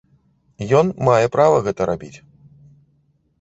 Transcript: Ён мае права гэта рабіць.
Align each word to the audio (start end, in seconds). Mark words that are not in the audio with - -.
Ён 0.79 0.85
мае 1.09 1.27
права 1.35 1.57
гэта 1.67 1.81
рабіць. 1.91 2.13